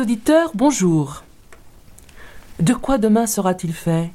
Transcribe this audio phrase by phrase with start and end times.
[0.00, 1.24] Auditeurs, bonjour.
[2.60, 4.10] De quoi demain sera-t-il fait?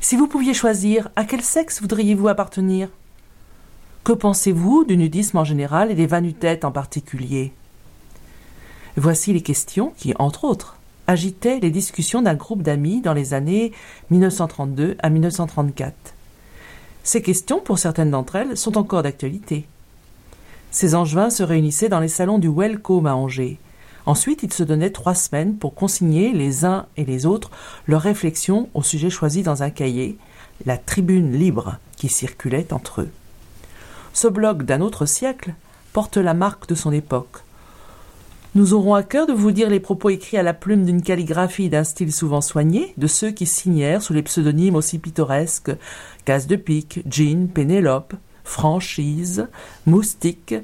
[0.00, 2.88] Si vous pouviez choisir, à quel sexe voudriez-vous appartenir?
[4.04, 7.52] Que pensez-vous du nudisme en général et des vanutettes en particulier?
[8.96, 13.72] Voici les questions qui, entre autres, agitaient les discussions d'un groupe d'amis dans les années
[14.10, 15.94] 1932 à 1934.
[17.02, 19.66] Ces questions, pour certaines d'entre elles, sont encore d'actualité.
[20.70, 23.58] Ces angevins se réunissaient dans les salons du Welcome à Angers.
[24.06, 27.50] Ensuite, ils se donnaient trois semaines pour consigner les uns et les autres
[27.86, 30.18] leurs réflexions au sujet choisi dans un cahier,
[30.66, 33.10] la tribune libre qui circulait entre eux.
[34.12, 35.54] Ce blog d'un autre siècle
[35.92, 37.42] porte la marque de son époque.
[38.54, 41.68] Nous aurons à cœur de vous dire les propos écrits à la plume d'une calligraphie
[41.70, 45.72] d'un style souvent soigné de ceux qui signèrent sous les pseudonymes aussi pittoresques
[46.24, 49.48] Casse de Pique, Jean, Pénélope, Franchise,
[49.86, 50.54] Moustique,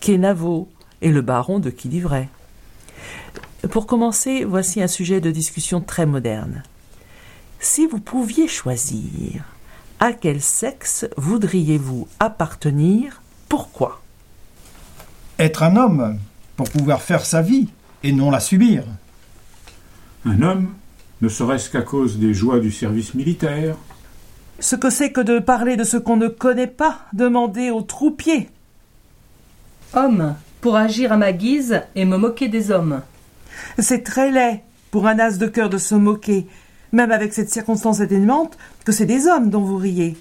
[0.00, 0.70] Kenavo
[1.02, 2.30] et le baron de qui livrait.
[3.70, 6.62] Pour commencer, voici un sujet de discussion très moderne.
[7.60, 9.44] Si vous pouviez choisir,
[10.00, 13.22] à quel sexe voudriez-vous appartenir?
[13.48, 14.02] Pourquoi?
[15.38, 16.18] Être un homme
[16.56, 17.68] pour pouvoir faire sa vie
[18.02, 18.84] et non la subir.
[20.26, 20.74] Un homme,
[21.20, 23.76] ne serait-ce qu'à cause des joies du service militaire,
[24.60, 28.48] Ce que c'est que de parler de ce qu'on ne connaît pas, demander aux troupiers.
[29.94, 33.02] Homme, pour agir à ma guise et me moquer des hommes.
[33.78, 36.46] C'est très laid pour un as de cœur de se moquer,
[36.92, 40.16] même avec cette circonstance atténuante que c'est des hommes dont vous riez.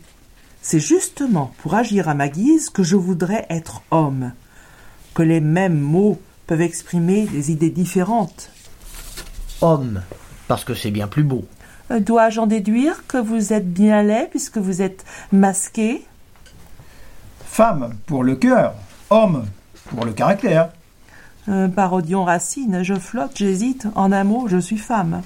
[0.62, 4.32] C'est justement pour agir à ma guise que je voudrais être homme,
[5.14, 8.50] que les mêmes mots peuvent exprimer des idées différentes.
[9.62, 10.02] Homme,
[10.48, 11.46] parce que c'est bien plus beau.
[11.92, 16.06] Euh, Dois-je en déduire que vous êtes bien laid puisque vous êtes masqué?
[17.46, 18.74] Femme pour le cœur,
[19.10, 19.46] homme
[19.90, 20.70] pour le caractère.
[21.50, 25.22] Euh, Parodion Racine, je flotte, j'hésite, en un mot, je suis femme.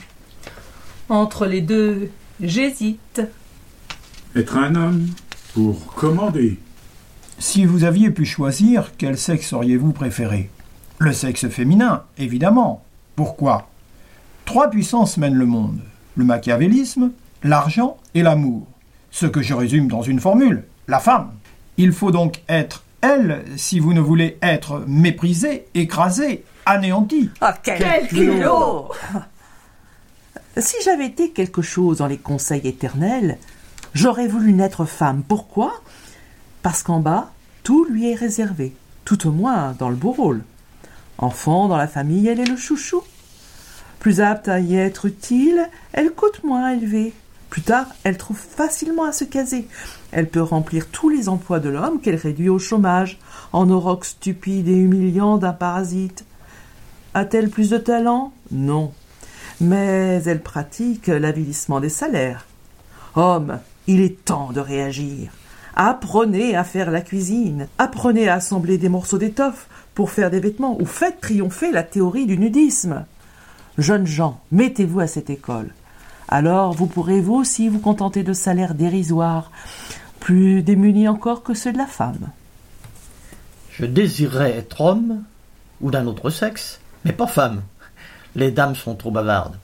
[1.09, 2.09] Entre les deux,
[2.41, 3.21] j'hésite.
[4.35, 5.07] être un homme
[5.53, 6.59] pour commander,
[7.39, 10.49] Si vous aviez pu choisir, quel sexe auriez-vous préféré?
[10.97, 12.83] Le sexe féminin, évidemment.
[13.15, 13.69] Pourquoi?
[14.45, 15.79] Trois puissances mènent le monde.
[16.15, 17.11] Le machiavélisme,
[17.43, 18.65] l'argent et l'amour.
[19.11, 21.29] Ce que je résume dans une formule, la femme.
[21.77, 27.29] Il faut donc être elle si vous ne voulez être méprisé, écrasé, anéanti.
[27.41, 28.91] Ah, quel, culot
[30.57, 33.37] Si j'avais été quelque chose dans les conseils éternels,
[33.93, 35.23] j'aurais voulu naître femme.
[35.27, 35.81] Pourquoi?
[36.63, 37.31] Parce qu'en bas,
[37.63, 38.75] tout lui est réservé,
[39.05, 40.43] tout au moins dans le beau rôle.
[41.19, 43.03] Enfant dans la famille, elle est le chouchou.
[43.99, 47.13] Plus apte à y être utile, elle coûte moins élevée.
[47.49, 49.67] Plus tard, elle trouve facilement à se caser.
[50.11, 53.19] Elle peut remplir tous les emplois de l'homme qu'elle réduit au chômage,
[53.53, 56.25] en auroch stupide et humiliant d'un parasite.
[57.13, 58.33] A-t-elle plus de talent?
[58.51, 58.91] Non.
[59.61, 62.45] Mais elle pratique l'avilissement des salaires.
[63.15, 65.31] Homme, il est temps de réagir.
[65.75, 67.67] Apprenez à faire la cuisine.
[67.77, 72.25] Apprenez à assembler des morceaux d'étoffe pour faire des vêtements ou faites triompher la théorie
[72.25, 73.05] du nudisme.
[73.77, 75.69] Jeunes gens, mettez-vous à cette école.
[76.27, 79.51] Alors vous pourrez vous aussi vous contenter de salaires dérisoires,
[80.19, 82.29] plus démunis encore que ceux de la femme.
[83.71, 85.23] Je désirerais être homme
[85.81, 87.61] ou d'un autre sexe, mais pas femme.
[88.35, 89.57] Les dames sont trop bavardes.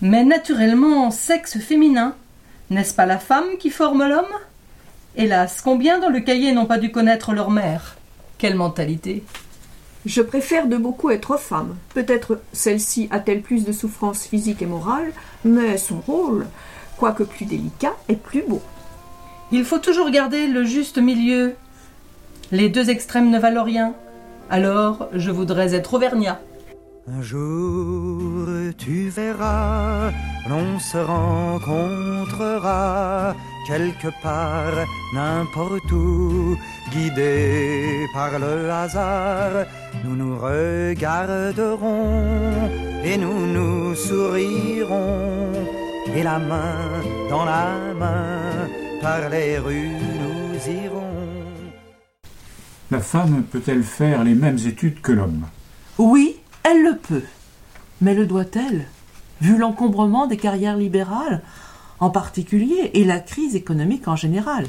[0.00, 2.14] Mais naturellement, sexe féminin.
[2.70, 4.24] N'est-ce pas la femme qui forme l'homme?
[5.14, 7.96] Hélas, combien dans le cahier n'ont pas dû connaître leur mère?
[8.38, 9.24] Quelle mentalité
[10.06, 11.74] Je préfère de beaucoup être femme.
[11.92, 15.12] Peut-être celle-ci a-t-elle plus de souffrances physiques et morales,
[15.44, 16.46] mais son rôle,
[16.96, 18.62] quoique plus délicat, est plus beau.
[19.50, 21.56] Il faut toujours garder le juste milieu.
[22.52, 23.94] Les deux extrêmes ne valent rien.
[24.48, 26.40] Alors, je voudrais être auvergnat.
[27.08, 28.46] Un jour
[28.78, 30.12] tu verras,
[30.48, 32.26] l'on se rencontrera
[33.66, 36.56] quelque part, n'importe où,
[36.92, 39.66] guidés par le hasard,
[40.04, 42.12] nous nous regarderons
[43.04, 45.52] et nous nous sourirons,
[46.14, 48.68] et la main dans la main,
[49.02, 51.02] par les rues nous irons.
[52.90, 55.46] La femme peut-elle faire les mêmes études que l'homme?
[55.98, 57.24] Oui, elle le peut.
[58.00, 58.86] Mais le doit-elle?
[59.40, 61.42] Vu l'encombrement des carrières libérales,
[62.00, 64.66] en particulier, et la crise économique en général.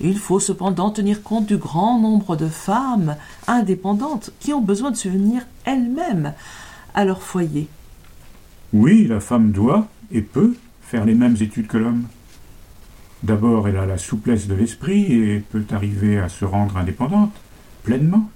[0.00, 3.16] Il faut cependant tenir compte du grand nombre de femmes
[3.46, 6.34] indépendantes qui ont besoin de subvenir elles-mêmes
[6.94, 7.68] à leur foyer.
[8.72, 12.04] Oui, la femme doit et peut faire les mêmes études que l'homme.
[13.22, 17.32] D'abord, elle a la souplesse de l'esprit et peut arriver à se rendre indépendante,
[17.82, 18.30] pleinement.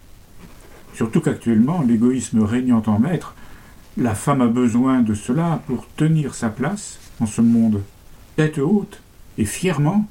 [0.94, 3.34] Surtout qu'actuellement, l'égoïsme régnant en maître,
[3.96, 7.82] la femme a besoin de cela pour tenir sa place en ce monde,
[8.36, 9.00] tête haute
[9.38, 10.04] et fièrement.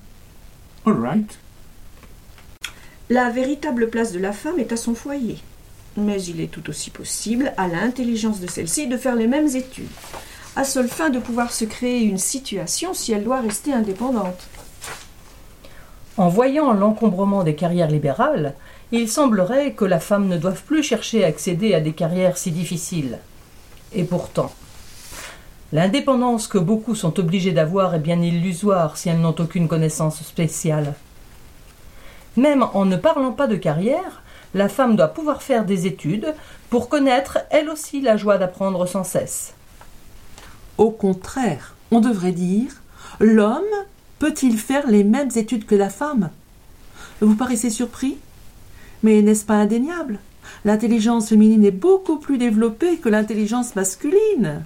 [0.86, 1.40] All right.
[3.10, 5.38] La véritable place de la femme est à son foyer.
[5.98, 9.90] Mais il est tout aussi possible à l'intelligence de celle-ci de faire les mêmes études,
[10.56, 14.48] à seule fin de pouvoir se créer une situation si elle doit rester indépendante.
[16.18, 18.54] En voyant l'encombrement des carrières libérales,
[18.92, 22.52] il semblerait que la femme ne doive plus chercher à accéder à des carrières si
[22.52, 23.20] difficiles.
[23.94, 24.52] Et pourtant,
[25.72, 30.96] l'indépendance que beaucoup sont obligés d'avoir est bien illusoire si elles n'ont aucune connaissance spéciale.
[32.38, 34.24] Même en ne parlant pas de carrière,
[34.54, 36.34] la femme doit pouvoir faire des études
[36.70, 39.54] pour connaître elle aussi la joie d'apprendre sans cesse.
[40.78, 42.72] Au contraire, on devrait dire
[43.20, 43.64] l'homme
[44.18, 46.30] peut-il faire les mêmes études que la femme?
[47.22, 48.18] Vous paraissez surpris?
[49.04, 50.20] Mais n'est-ce pas indéniable?
[50.66, 54.64] L'intelligence féminine est beaucoup plus développée que l'intelligence masculine.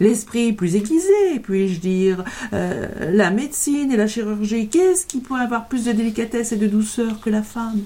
[0.00, 5.66] L'esprit plus aiguisé, puis-je dire, euh, la médecine et la chirurgie, qu'est-ce qui pourrait avoir
[5.66, 7.82] plus de délicatesse et de douceur que la femme?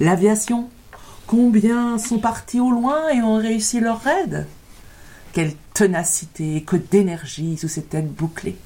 [0.00, 0.68] L'aviation,
[1.26, 4.46] combien sont partis au loin et ont réussi leur raid?
[5.32, 8.56] Quelle ténacité et que d'énergie sous ces têtes bouclées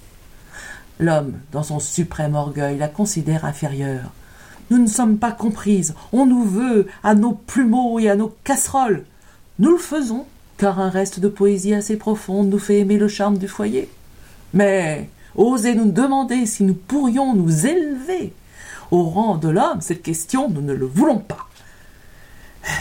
[1.01, 4.11] L'homme, dans son suprême orgueil, la considère inférieure.
[4.71, 5.95] Nous ne sommes pas comprises.
[6.13, 9.05] On nous veut à nos plumeaux et à nos casseroles.
[9.59, 10.27] Nous le faisons,
[10.59, 13.89] car un reste de poésie assez profonde nous fait aimer le charme du foyer.
[14.53, 18.33] Mais osez nous demander si nous pourrions nous élever
[18.91, 21.49] au rang de l'homme, cette question, nous ne le voulons pas.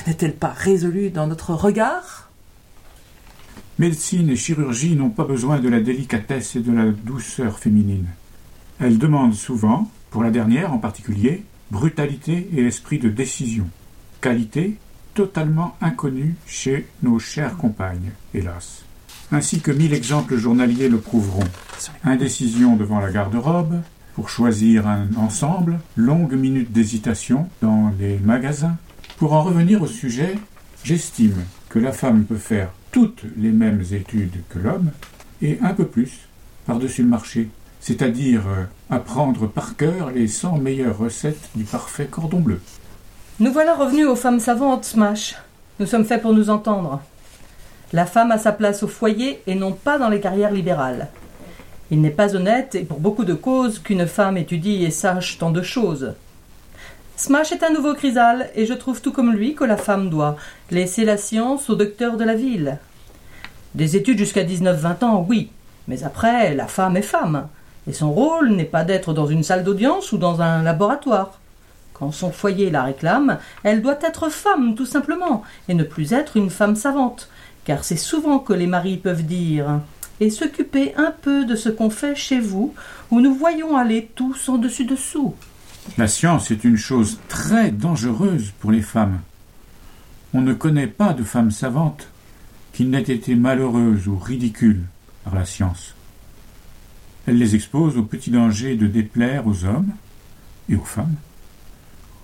[0.07, 2.29] N'est-elle pas résolue dans notre regard?
[3.77, 8.07] Médecine et chirurgie n'ont pas besoin de la délicatesse et de la douceur féminine.
[8.79, 13.67] Elles demandent souvent, pour la dernière en particulier, brutalité et esprit de décision,
[14.21, 14.77] qualité
[15.17, 18.83] totalement inconnue chez nos chères compagnes, hélas.
[19.31, 21.47] Ainsi que mille exemples journaliers le prouveront.
[22.03, 23.81] Indécision devant la garde-robe,
[24.13, 28.77] pour choisir un ensemble, longues minutes d'hésitation dans les magasins.
[29.17, 30.35] Pour en revenir au sujet,
[30.83, 34.91] j'estime que la femme peut faire toutes les mêmes études que l'homme,
[35.41, 36.27] et un peu plus,
[36.67, 37.49] par-dessus le marché,
[37.79, 42.61] c'est-à-dire euh, apprendre par cœur les cent meilleures recettes du parfait cordon bleu.
[43.39, 45.35] Nous voilà revenus aux femmes savantes, Smash.
[45.79, 47.01] Nous sommes faits pour nous entendre.
[47.93, 51.07] La femme a sa place au foyer et non pas dans les carrières libérales.
[51.91, 55.51] Il n'est pas honnête, et pour beaucoup de causes, qu'une femme étudie et sache tant
[55.51, 56.15] de choses.
[57.15, 60.35] Smash est un nouveau chrysal, et je trouve tout comme lui que la femme doit
[60.71, 62.79] laisser la science au docteur de la ville.
[63.75, 65.51] Des études jusqu'à 19-20 ans, oui,
[65.87, 67.47] mais après, la femme est femme,
[67.87, 71.39] et son rôle n'est pas d'être dans une salle d'audience ou dans un laboratoire.
[71.99, 76.37] Quand son foyer la réclame, elle doit être femme, tout simplement, et ne plus être
[76.37, 77.29] une femme savante,
[77.65, 79.81] car c'est souvent que les maris peuvent dire
[80.19, 82.73] et s'occuper un peu de ce qu'on fait chez vous,
[83.11, 85.35] où nous voyons aller tous en dessus dessous.
[85.97, 89.19] La science est une chose très dangereuse pour les femmes.
[90.33, 92.09] On ne connaît pas de femme savante
[92.73, 94.83] qui n'ait été malheureuse ou ridicule
[95.23, 95.95] par la science.
[97.25, 99.91] Elle les expose au petit danger de déplaire aux hommes
[100.69, 101.15] et aux femmes,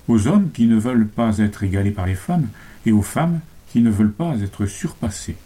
[0.08, 2.48] aux hommes qui ne veulent pas être égalés par les femmes
[2.86, 3.40] et aux femmes
[3.72, 5.38] qui ne veulent pas être surpassées.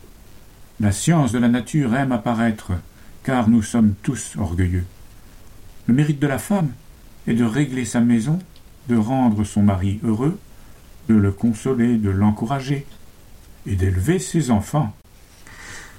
[0.79, 2.71] La science de la nature aime apparaître,
[3.23, 4.85] car nous sommes tous orgueilleux.
[5.87, 6.69] Le mérite de la femme
[7.27, 8.39] est de régler sa maison,
[8.89, 10.37] de rendre son mari heureux,
[11.09, 12.85] de le consoler, de l'encourager,
[13.65, 14.93] et d'élever ses enfants.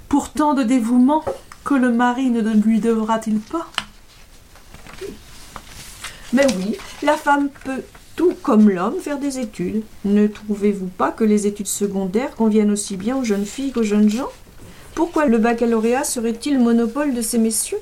[0.09, 1.25] Pourtant de dévouement,
[1.65, 3.71] que le mari ne lui devra-t-il pas?
[6.33, 7.83] Mais oui, la femme peut
[8.19, 9.85] tout comme l'homme faire des études.
[10.05, 14.11] Ne trouvez-vous pas que les études secondaires conviennent aussi bien aux jeunes filles qu'aux jeunes
[14.11, 14.29] gens?
[14.97, 17.79] Pourquoi le baccalauréat serait-il monopole de ces messieurs?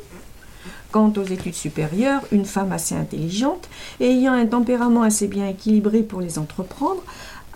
[0.93, 6.03] Quant aux études supérieures, une femme assez intelligente et ayant un tempérament assez bien équilibré
[6.03, 7.03] pour les entreprendre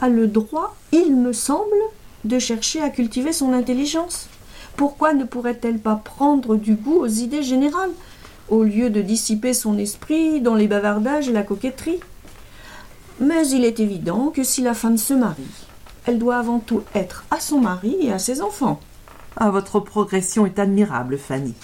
[0.00, 1.76] a le droit, il me semble,
[2.24, 4.28] de chercher à cultiver son intelligence.
[4.76, 7.92] Pourquoi ne pourrait-elle pas prendre du goût aux idées générales,
[8.48, 12.00] au lieu de dissiper son esprit dans les bavardages et la coquetterie?
[13.20, 15.42] Mais il est évident que si la femme se marie,
[16.06, 18.80] elle doit avant tout être à son mari et à ses enfants.
[19.36, 21.54] Ah, votre progression est admirable, Fanny.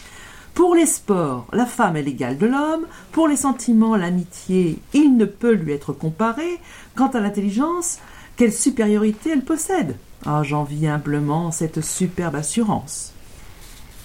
[0.54, 2.86] Pour les sports, la femme est l'égale de l'homme.
[3.12, 6.58] Pour les sentiments, l'amitié, il ne peut lui être comparé.
[6.94, 7.98] Quant à l'intelligence,
[8.36, 9.96] quelle supériorité elle possède?
[10.24, 13.12] Ah, j'envie humblement cette superbe assurance.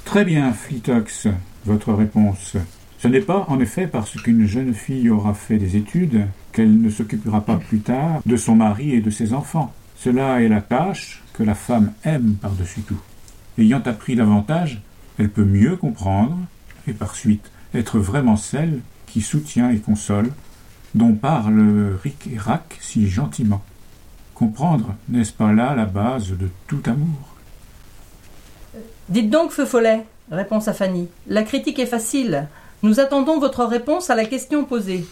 [0.05, 1.27] Très bien, Flitox,
[1.65, 2.55] votre réponse.
[2.99, 6.89] Ce n'est pas, en effet, parce qu'une jeune fille aura fait des études qu'elle ne
[6.89, 9.73] s'occupera pas plus tard de son mari et de ses enfants.
[9.97, 12.99] Cela est la tâche que la femme aime par-dessus tout.
[13.57, 14.81] Ayant appris davantage,
[15.19, 16.37] elle peut mieux comprendre,
[16.87, 20.31] et par suite être vraiment celle qui soutient et console,
[20.95, 23.61] dont parle Ric et Rac si gentiment.
[24.33, 27.35] Comprendre, n'est-ce pas là la base de tout amour?
[29.09, 31.07] Dites donc, Feu Follet, réponse à Fanny.
[31.27, 32.47] La critique est facile.
[32.83, 35.05] Nous attendons votre réponse à la question posée.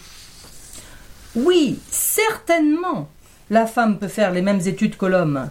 [1.35, 3.07] Oui, certainement,
[3.49, 5.49] la femme peut faire les mêmes études que l'homme.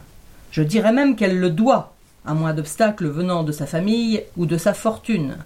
[0.50, 1.94] Je dirais même qu'elle le doit
[2.28, 5.36] à moins d'obstacles venant de sa famille ou de sa fortune,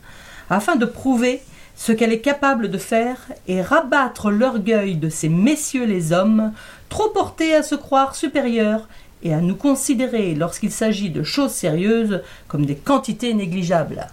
[0.50, 1.40] afin de prouver
[1.76, 6.52] ce qu'elle est capable de faire et rabattre l'orgueil de ces messieurs les hommes,
[6.88, 8.88] trop portés à se croire supérieurs
[9.22, 14.08] et à nous considérer, lorsqu'il s'agit de choses sérieuses, comme des quantités négligeables.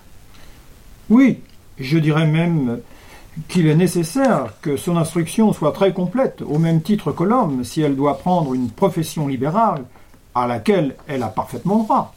[1.09, 1.39] Oui,
[1.79, 2.79] je dirais même
[3.47, 7.81] qu'il est nécessaire que son instruction soit très complète, au même titre que l'homme, si
[7.81, 9.83] elle doit prendre une profession libérale
[10.35, 12.13] à laquelle elle a parfaitement droit.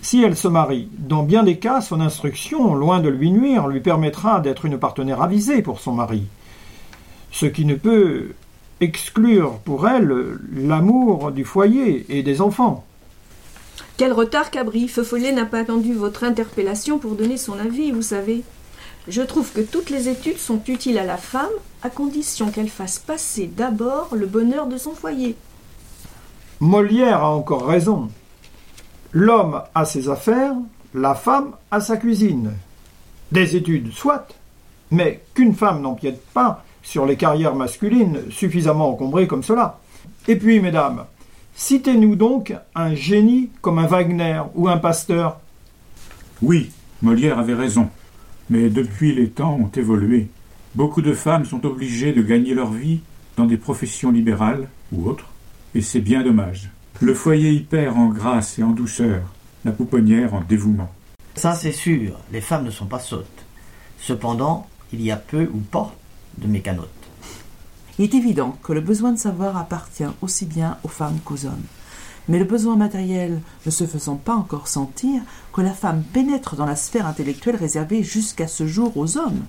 [0.00, 3.80] Si elle se marie, dans bien des cas, son instruction, loin de lui nuire, lui
[3.80, 6.24] permettra d'être une partenaire avisée pour son mari,
[7.32, 8.28] ce qui ne peut
[8.80, 12.84] exclure pour elle l'amour du foyer et des enfants.
[13.96, 18.02] Quel retard, Cabri Feu Follet n'a pas attendu votre interpellation pour donner son avis, vous
[18.02, 18.44] savez.
[19.08, 21.48] Je trouve que toutes les études sont utiles à la femme,
[21.82, 25.34] à condition qu'elle fasse passer d'abord le bonheur de son foyer.
[26.60, 28.10] Molière a encore raison.
[29.12, 30.52] L'homme a ses affaires,
[30.92, 32.52] la femme a sa cuisine.
[33.32, 34.28] Des études, soit,
[34.90, 39.78] mais qu'une femme n'empiète pas sur les carrières masculines suffisamment encombrées comme cela.
[40.26, 41.06] Et puis, mesdames,
[41.54, 45.40] citez-nous donc un génie comme un Wagner ou un Pasteur.
[46.42, 47.88] Oui, Molière avait raison.
[48.50, 50.28] Mais depuis les temps ont évolué.
[50.74, 53.00] Beaucoup de femmes sont obligées de gagner leur vie
[53.36, 55.26] dans des professions libérales ou autres,
[55.74, 56.70] et c'est bien dommage.
[57.00, 59.22] Le foyer y perd en grâce et en douceur,
[59.64, 60.90] la pouponnière en dévouement.
[61.34, 63.44] Ça c'est sûr, les femmes ne sont pas sottes.
[64.00, 65.94] Cependant, il y a peu ou pas
[66.38, 66.88] de mécanotes.
[67.98, 71.66] Il est évident que le besoin de savoir appartient aussi bien aux femmes qu'aux hommes.
[72.28, 75.22] Mais le besoin matériel ne se faisant pas encore sentir,
[75.58, 79.42] que la femme pénètre dans la sphère intellectuelle réservée jusqu'à ce jour aux hommes.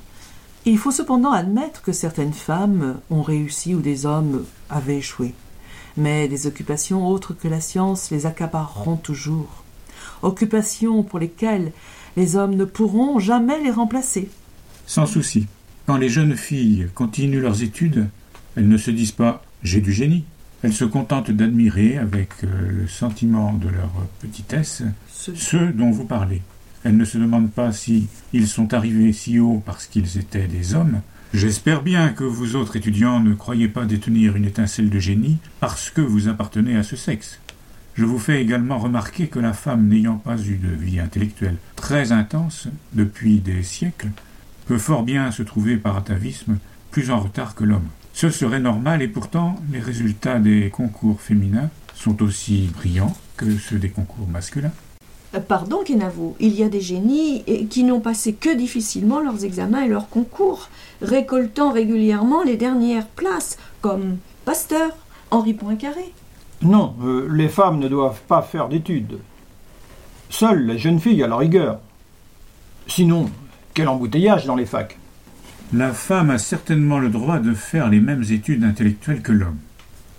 [0.66, 5.36] Il faut cependant admettre que certaines femmes ont réussi où des hommes avaient échoué
[5.98, 9.63] mais des occupations autres que la science les accapareront toujours.
[10.24, 11.72] Occupations pour lesquelles
[12.18, 14.30] les hommes ne pourront jamais les remplacer.
[14.88, 15.46] Sans souci.
[15.86, 18.08] Quand les jeunes filles continuent leurs études,
[18.56, 20.24] elles ne se disent pas j'ai du génie.
[20.63, 22.48] Elles se contentent d'admirer avec euh,
[22.82, 24.84] le sentiment de leur petitesse
[25.35, 26.41] ceux dont vous parlez.
[26.83, 30.75] Elles ne se demandent pas si ils sont arrivés si haut parce qu'ils étaient des
[30.75, 35.38] hommes, J'espère bien que vous autres étudiants ne croyez pas détenir une étincelle de génie
[35.59, 37.39] parce que vous appartenez à ce sexe.
[37.93, 42.11] Je vous fais également remarquer que la femme n'ayant pas eu de vie intellectuelle très
[42.11, 44.09] intense depuis des siècles
[44.65, 46.57] peut fort bien se trouver par atavisme
[46.89, 47.89] plus en retard que l'homme.
[48.13, 53.77] Ce serait normal et pourtant les résultats des concours féminins sont aussi brillants que ceux
[53.77, 54.73] des concours masculins.
[55.36, 59.83] Euh, pardon, Kenavo, il y a des génies qui n'ont passé que difficilement leurs examens
[59.83, 60.69] et leurs concours,
[61.01, 64.91] récoltant régulièrement les dernières places, comme Pasteur,
[65.31, 66.13] Henri Poincaré.
[66.62, 69.19] Non, euh, les femmes ne doivent pas faire d'études.
[70.29, 71.79] Seules les jeunes filles à la rigueur.
[72.88, 73.29] Sinon,
[73.74, 74.98] quel embouteillage dans les facs.
[75.71, 79.59] La femme a certainement le droit de faire les mêmes études intellectuelles que l'homme.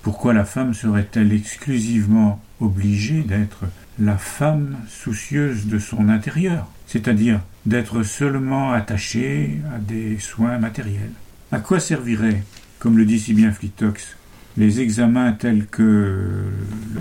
[0.03, 3.65] Pourquoi la femme serait-elle exclusivement obligée d'être
[4.01, 11.13] la femme soucieuse de son intérieur, c'est-à-dire d'être seulement attachée à des soins matériels.
[11.53, 12.43] À quoi servirait,
[12.79, 14.17] comme le dit si bien Flitox,
[14.57, 16.45] les examens tels que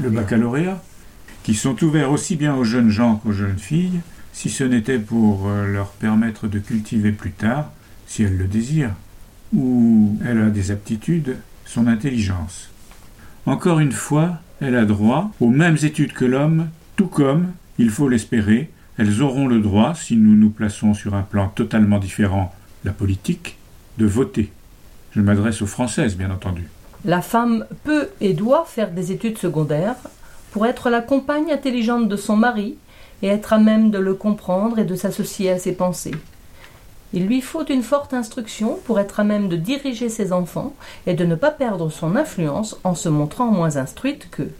[0.01, 0.83] le baccalauréat,
[1.43, 4.01] qui sont ouverts aussi bien aux jeunes gens qu'aux jeunes filles,
[4.33, 7.71] si ce n'était pour euh, leur permettre de cultiver plus tard,
[8.07, 8.93] si elles le désirent,
[9.53, 12.69] ou elle a des aptitudes, son intelligence.
[13.45, 16.67] Encore une fois, elle a droit aux mêmes études que l'homme,
[16.99, 21.21] tout comme, il faut l'espérer, elles auront le droit, si nous nous plaçons sur un
[21.21, 22.53] plan totalement différent,
[22.83, 23.57] la politique,
[23.97, 24.51] de voter.
[25.11, 26.67] Je m'adresse aux Françaises, bien entendu.
[27.05, 29.95] La femme peut et doit faire des études secondaires
[30.51, 32.75] pour être la compagne intelligente de son mari
[33.21, 36.15] et être à même de le comprendre et de s'associer à ses pensées.
[37.13, 40.75] Il lui faut une forte instruction pour être à même de diriger ses enfants
[41.07, 44.51] et de ne pas perdre son influence en se montrant moins instruite qu'eux.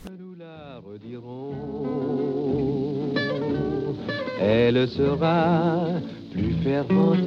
[4.52, 5.86] Elle sera
[6.32, 7.20] plus fervente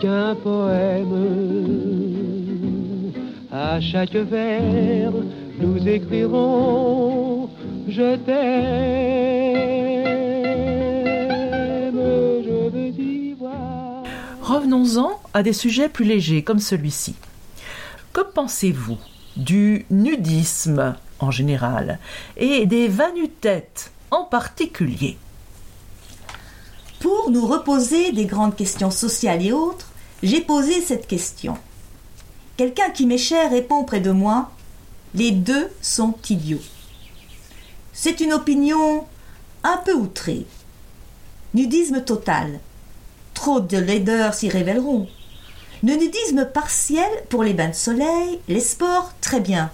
[0.00, 1.12] qu'un poème.
[3.52, 5.12] À chaque vers,
[5.60, 7.48] nous écrirons
[7.86, 8.34] Je t'aime,
[12.44, 14.02] je veux y voir.
[14.42, 17.14] Revenons-en à des sujets plus légers comme celui-ci.
[18.12, 18.98] Que pensez-vous
[19.36, 22.00] du nudisme en général
[22.36, 25.16] et des vanutètes en particulier?
[27.30, 29.88] Nous reposer des grandes questions sociales et autres,
[30.22, 31.56] j'ai posé cette question.
[32.56, 34.50] Quelqu'un qui m'est cher répond près de moi
[35.14, 36.62] Les deux sont idiots.
[37.92, 39.04] C'est une opinion
[39.62, 40.46] un peu outrée.
[41.54, 42.60] Nudisme total.
[43.34, 45.08] Trop de laideurs s'y révéleront.
[45.82, 49.70] Le nudisme partiel pour les bains de soleil, les sports, très bien.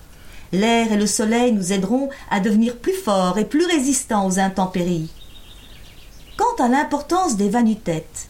[0.52, 5.10] L'air et le soleil nous aideront à devenir plus forts et plus résistants aux intempéries.
[6.36, 8.28] Quant à l'importance des vanutètes,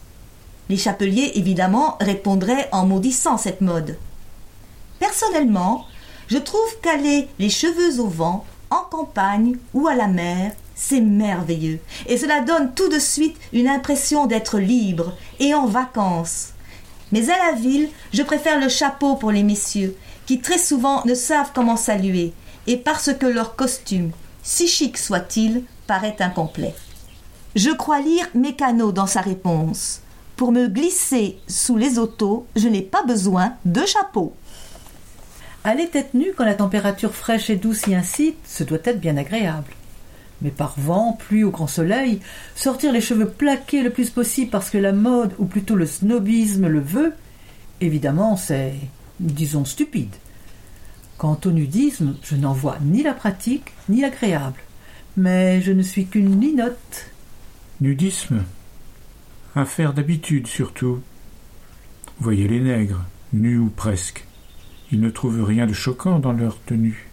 [0.69, 3.97] les chapeliers évidemment répondraient en maudissant cette mode.
[4.99, 5.87] Personnellement,
[6.27, 11.79] je trouve qu'aller les cheveux au vent, en campagne ou à la mer, c'est merveilleux,
[12.07, 16.49] et cela donne tout de suite une impression d'être libre et en vacances.
[17.13, 21.15] Mais à la ville, je préfère le chapeau pour les messieurs, qui très souvent ne
[21.15, 22.33] savent comment saluer,
[22.67, 24.11] et parce que leur costume,
[24.43, 26.75] si chic soit-il, paraît incomplet.
[27.55, 30.01] Je crois lire Mécano dans sa réponse.
[30.37, 34.35] Pour me glisser sous les autos, je n'ai pas besoin de chapeau.
[35.63, 39.19] Aller tête nue quand la température fraîche et douce y incite, ce doit être bien
[39.19, 39.71] agréable.
[40.41, 42.21] Mais par vent, pluie ou grand soleil,
[42.57, 46.69] sortir les cheveux plaqués le plus possible parce que la mode, ou plutôt le snobisme,
[46.69, 47.13] le veut,
[47.83, 48.73] évidemment, c'est,
[49.21, 50.17] disons, stupide.
[51.19, 54.59] Quant au nudisme, je n'en vois ni la pratique, ni l'agréable.
[55.19, 57.12] Mais je ne suis qu'une linotte.
[57.83, 58.45] Nudisme
[59.57, 61.01] Affaire d'habitude surtout.
[62.21, 64.25] Voyez les nègres, nus ou presque.
[64.93, 67.09] Ils ne trouvent rien de choquant dans leur tenue.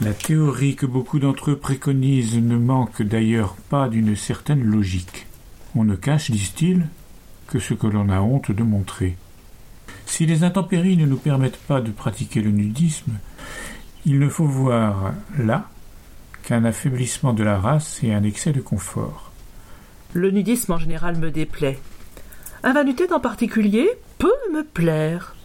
[0.00, 5.26] La théorie que beaucoup d'entre eux préconisent ne manque d'ailleurs pas d'une certaine logique.
[5.74, 6.86] On ne cache, disent-ils,
[7.48, 9.16] que ce que l'on a honte de montrer.
[10.06, 13.18] Si les intempéries ne nous permettent pas de pratiquer le nudisme,
[14.06, 15.68] il ne faut voir là
[16.44, 19.27] qu'un affaiblissement de la race et un excès de confort.
[20.14, 21.78] Le nudisme en général me déplaît.
[22.62, 25.36] Un vanutète en particulier peut me plaire.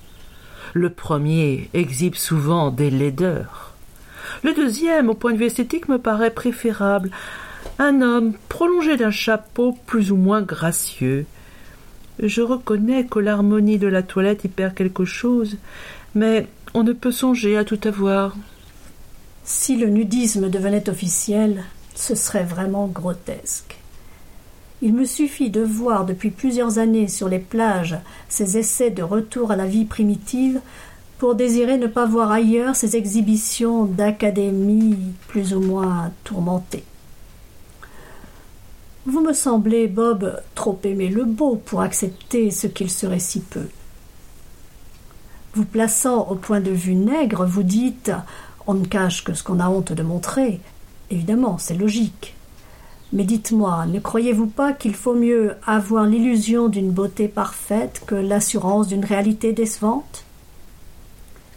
[0.74, 3.74] Le premier exhibe souvent des laideurs.
[4.44, 7.12] Le deuxième, au point de vue esthétique, me paraît préférable.
[7.78, 11.26] Un homme prolongé d'un chapeau plus ou moins gracieux.
[12.20, 15.58] Je reconnais que l'harmonie de la toilette y perd quelque chose,
[16.16, 18.36] mais on ne peut songer à tout avoir.
[19.44, 21.64] Si le nudisme devenait officiel,
[21.96, 23.83] ce serait vraiment grotesque.
[24.86, 27.96] Il me suffit de voir depuis plusieurs années sur les plages
[28.28, 30.60] ces essais de retour à la vie primitive
[31.20, 36.84] pour désirer ne pas voir ailleurs ces exhibitions d'académies plus ou moins tourmentées.
[39.06, 43.70] Vous me semblez, Bob, trop aimer le beau pour accepter ce qu'il serait si peu.
[45.56, 48.12] Vous plaçant au point de vue nègre, vous dites
[48.68, 50.60] on ne cache que ce qu'on a honte de montrer.
[51.10, 52.36] Évidemment, c'est logique.
[53.14, 58.88] Mais dites-moi, ne croyez-vous pas qu'il faut mieux avoir l'illusion d'une beauté parfaite que l'assurance
[58.88, 60.24] d'une réalité décevante?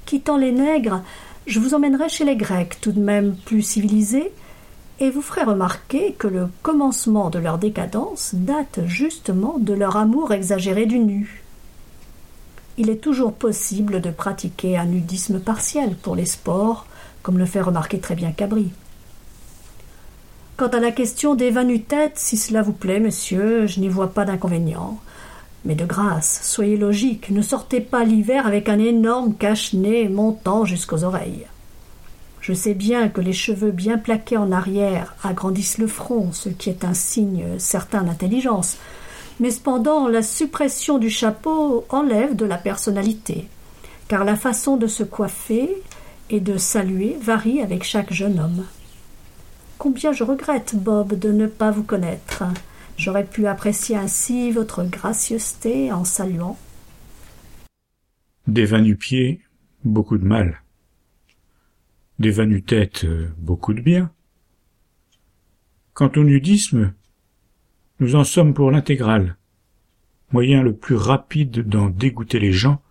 [0.05, 1.01] Quittant les nègres,
[1.47, 4.33] je vous emmènerai chez les Grecs, tout de même plus civilisés,
[5.01, 10.35] et vous ferai remarquer que le commencement de leur décadence date justement de leur amour
[10.35, 11.43] exagéré du nu.
[12.77, 16.87] Il est toujours possible de pratiquer un nudisme partiel pour les sports,
[17.23, 18.73] comme le fait remarquer très bien Cabri.
[20.57, 24.25] Quant à la question des vanutètes, si cela vous plaît, monsieur, je n'y vois pas
[24.25, 24.99] d'inconvénient.
[25.67, 31.05] Mais de grâce, soyez logique, ne sortez pas l'hiver avec un énorme cache-nez montant jusqu'aux
[31.05, 31.45] oreilles.
[32.41, 36.71] Je sais bien que les cheveux bien plaqués en arrière agrandissent le front, ce qui
[36.71, 38.79] est un signe certain d'intelligence,
[39.41, 43.47] mais cependant la suppression du chapeau enlève de la personnalité,
[44.09, 45.83] car la façon de se coiffer
[46.31, 48.65] et de saluer varie avec chaque jeune homme.
[49.79, 52.45] Combien je regrette, Bob, de ne pas vous connaître.
[52.97, 56.59] J'aurais pu apprécier ainsi votre gracieuseté en saluant.
[58.47, 59.43] Des va-nu-pieds,
[59.85, 60.63] beaucoup de mal.
[62.19, 63.07] Des va-nu-tête,
[63.39, 64.11] beaucoup de bien.
[65.93, 66.95] Quant au nudisme,
[68.01, 69.37] nous en sommes pour l'intégrale.
[70.33, 72.83] Moyen le plus rapide d'en dégoûter les gens,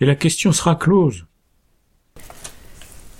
[0.00, 1.27] et la question sera close.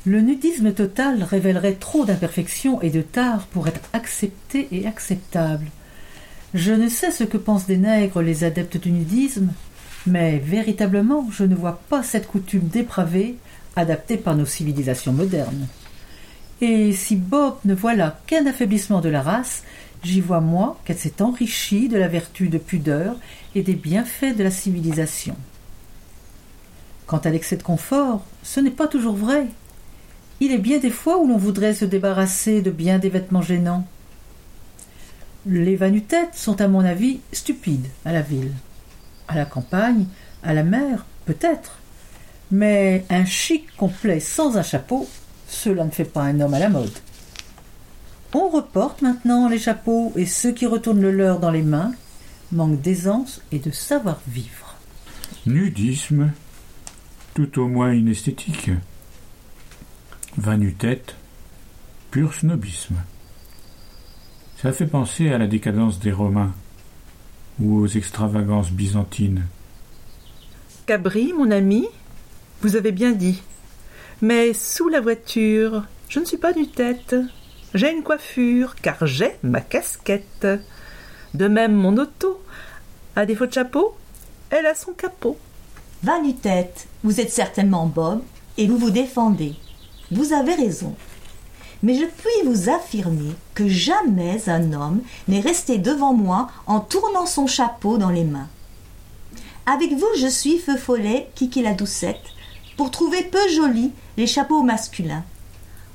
[0.08, 5.66] Le nudisme total révélerait trop d'imperfections et de tares pour être accepté et acceptable.
[6.54, 9.52] Je ne sais ce que pensent des nègres les adeptes du nudisme,
[10.06, 13.36] mais véritablement je ne vois pas cette coutume dépravée
[13.76, 15.66] adaptée par nos civilisations modernes.
[16.62, 19.62] Et si Bob ne voit là qu'un affaiblissement de la race,
[20.02, 23.14] j'y vois moi qu'elle s'est enrichie de la vertu de pudeur
[23.54, 25.36] et des bienfaits de la civilisation.
[27.06, 29.48] Quant à l'excès de confort, ce n'est pas toujours vrai.
[30.40, 33.86] Il est bien des fois où l'on voudrait se débarrasser de bien des vêtements gênants.
[35.46, 38.52] Les vanutêtes sont, à mon avis, stupides à la ville.
[39.26, 40.06] À la campagne,
[40.42, 41.78] à la mer, peut-être.
[42.50, 45.08] Mais un chic complet sans un chapeau,
[45.48, 46.98] cela ne fait pas un homme à la mode.
[48.34, 51.92] On reporte maintenant les chapeaux et ceux qui retournent le leur dans les mains
[52.52, 54.76] manquent d'aisance et de savoir-vivre.
[55.46, 56.30] Nudisme,
[57.34, 58.70] tout au moins une esthétique.
[60.38, 61.16] Vanutête,
[62.12, 62.94] pur snobisme.
[64.62, 66.52] Ça fait penser à la décadence des Romains
[67.60, 69.46] ou aux extravagances byzantines.
[70.86, 71.88] Cabri, mon ami,
[72.62, 73.42] vous avez bien dit.
[74.22, 77.16] Mais sous la voiture, je ne suis pas nu-tête.
[77.74, 80.46] J'ai une coiffure, car j'ai ma casquette.
[81.34, 82.40] De même, mon auto,
[83.16, 83.96] à défaut de chapeau,
[84.50, 85.36] elle a son capot.
[86.04, 88.22] Va nu-tête, vous êtes certainement Bob,
[88.56, 89.56] et vous vous défendez.
[90.10, 90.94] Vous avez raison.
[91.82, 97.26] Mais je puis vous affirmer que jamais un homme n'est resté devant moi en tournant
[97.26, 98.48] son chapeau dans les mains.
[99.66, 102.24] Avec vous, je suis Feu Follet, Kiki la Doucette,
[102.76, 105.24] pour trouver peu jolis les chapeaux masculins.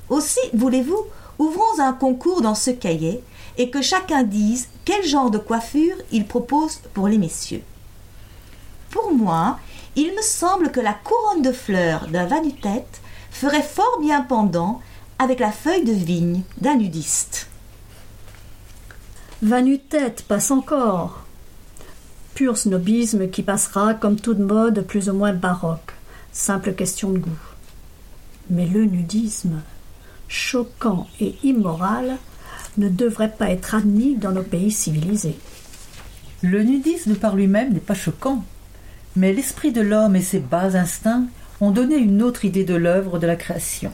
[0.10, 1.06] Aussi, voulez-vous,
[1.39, 3.23] ouvrons un concours dans ce cahier
[3.58, 7.63] et que chacun dise quel genre de coiffure il propose pour les messieurs.
[8.91, 9.60] Pour moi,
[9.95, 13.02] il me semble que la couronne de fleurs d'un vanutête
[13.34, 14.80] ferait fort bien pendant
[15.19, 17.48] avec la feuille de vigne d'un nudiste.
[19.41, 21.26] Vanutête passe encore.
[22.36, 25.91] Pur snobisme qui passera comme toute mode plus ou moins baroque.
[26.32, 27.30] Simple question de goût.
[28.50, 29.62] Mais le nudisme,
[30.28, 32.17] choquant et immoral,
[32.78, 35.38] ne devrait pas être admis dans nos pays civilisés.
[36.41, 38.43] Le nudisme par lui-même n'est pas choquant,
[39.15, 41.26] mais l'esprit de l'homme et ses bas instincts
[41.63, 43.91] ont une autre idée de l'œuvre de la création.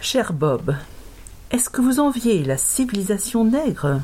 [0.00, 0.74] Cher Bob,
[1.50, 4.00] est-ce que vous enviez la civilisation nègre?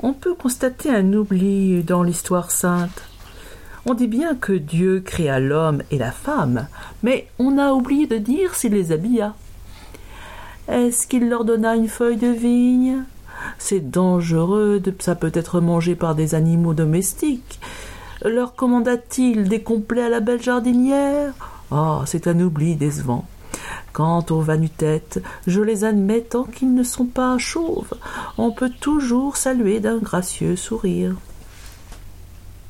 [0.00, 3.02] On peut constater un oubli dans l'histoire sainte.
[3.86, 6.68] On dit bien que Dieu créa l'homme et la femme,
[7.02, 9.34] mais on a oublié de dire s'il les habilla.
[10.68, 12.98] Est-ce qu'il leur donna une feuille de vigne?
[13.58, 17.58] C'est dangereux, ça peut être mangé par des animaux domestiques.
[18.24, 21.34] Leur commanda-t-il des complets à la belle jardinière?
[21.70, 23.26] Ah, c'est un oubli décevant.
[23.92, 27.94] Quant aux vanutêtes, je les admets tant qu'ils ne sont pas chauves.
[28.36, 31.14] On peut toujours saluer d'un gracieux sourire.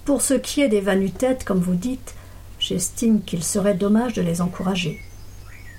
[0.05, 2.15] Pour ce qui est des vanutêtes, comme vous dites,
[2.59, 5.01] j'estime qu'il serait dommage de les encourager.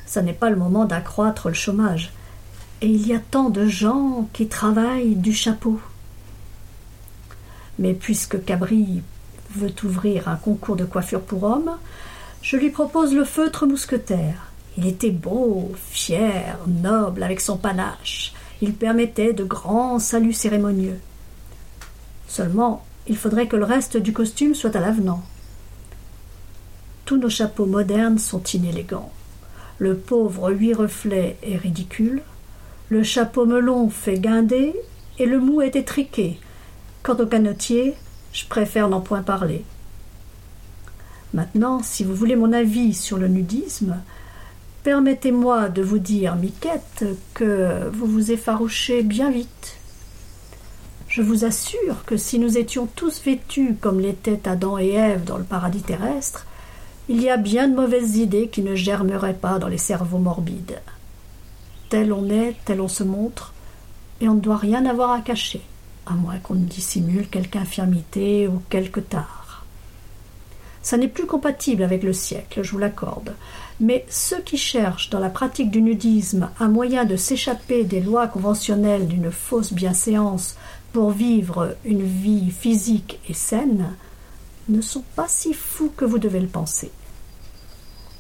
[0.06, 2.12] Ce n'est pas le moment d'accroître le chômage.
[2.82, 5.80] Et il y a tant de gens qui travaillent du chapeau.
[7.78, 9.04] Mais puisque Cabri
[9.56, 11.78] veut ouvrir un concours de coiffure pour hommes,
[12.42, 14.52] je lui propose le feutre mousquetaire.
[14.78, 18.34] Il était beau, fier, noble, avec son panache.
[18.62, 21.00] Il permettait de grands saluts cérémonieux.
[22.28, 25.24] Seulement, il faudrait que le reste du costume soit à l'avenant.
[27.06, 29.12] Tous nos chapeaux modernes sont inélégants.
[29.80, 32.22] Le pauvre huit reflets est ridicule.
[32.90, 34.76] Le chapeau melon fait guinder
[35.18, 36.40] et le mou est étriqué.
[37.02, 37.96] Quant au canotier,
[38.34, 39.64] je préfère n'en point parler.
[41.34, 43.98] Maintenant, si vous voulez mon avis sur le nudisme,
[44.84, 49.78] Permettez-moi de vous dire, Miquette, que vous vous effarouchez bien vite.
[51.10, 55.38] Je vous assure que si nous étions tous vêtus comme l'étaient Adam et Ève dans
[55.38, 56.48] le paradis terrestre,
[57.10, 60.80] il y a bien de mauvaises idées qui ne germeraient pas dans les cerveaux morbides.
[61.90, 63.54] Tel on est, tel on se montre,
[64.22, 65.62] et on ne doit rien avoir à cacher,
[66.10, 69.66] à moins qu'on ne dissimule quelque infirmité ou quelque tard.
[70.82, 73.34] Ça n'est plus compatible avec le siècle, je vous l'accorde,
[73.80, 78.28] mais ceux qui cherchent dans la pratique du nudisme un moyen de s'échapper des lois
[78.28, 80.56] conventionnelles d'une fausse bienséance
[80.94, 83.94] pour vivre une vie physique et saine
[84.70, 86.92] ne sont pas si fous que vous devez le penser.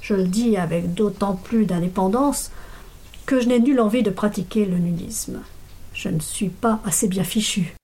[0.01, 2.51] Je le dis avec d'autant plus d'indépendance
[3.25, 5.39] que je n'ai nulle envie de pratiquer le nudisme.
[5.93, 7.75] Je ne suis pas assez bien fichu.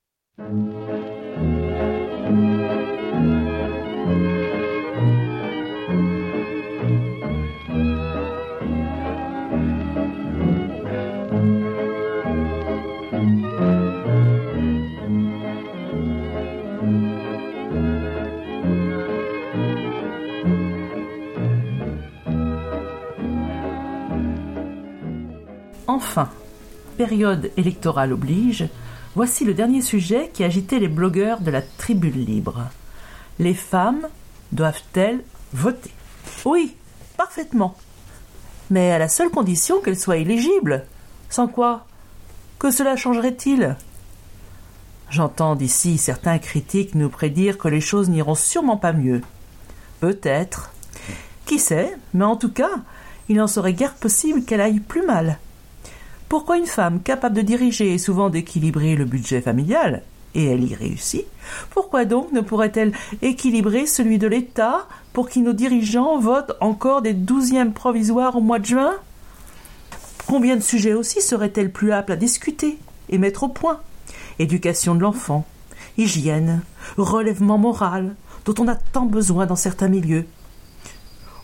[25.87, 26.29] Enfin,
[26.97, 28.67] période électorale oblige,
[29.15, 32.65] voici le dernier sujet qui agitait les blogueurs de la tribune libre.
[33.39, 34.07] Les femmes
[34.51, 35.23] doivent-elles
[35.53, 35.91] voter?
[36.43, 36.75] Oui,
[37.17, 37.75] parfaitement.
[38.69, 40.85] Mais à la seule condition qu'elles soient éligibles.
[41.29, 41.85] Sans quoi
[42.59, 43.75] Que cela changerait-il?
[45.09, 49.21] J'entends d'ici certains critiques nous prédire que les choses n'iront sûrement pas mieux.
[49.99, 50.71] Peut-être.
[51.45, 52.71] Qui sait, mais en tout cas,
[53.29, 55.37] il n'en serait guère possible qu'elle aille plus mal.
[56.29, 60.01] Pourquoi une femme capable de diriger et souvent d'équilibrer le budget familial,
[60.33, 61.25] et elle y réussit,
[61.69, 67.13] pourquoi donc ne pourrait-elle équilibrer celui de l'État pour que nos dirigeants votent encore des
[67.13, 68.93] douzièmes provisoires au mois de juin?
[70.27, 72.77] Combien de sujets aussi seraient-elles plus aptes à discuter
[73.09, 73.79] et mettre au point?
[74.39, 75.45] Éducation de l'enfant,
[75.97, 76.63] hygiène,
[76.97, 80.25] relèvement moral, dont on a tant besoin dans certains milieux.